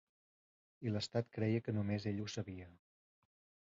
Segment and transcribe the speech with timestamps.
[0.87, 2.75] I l’estat creia que només ell ho sabia.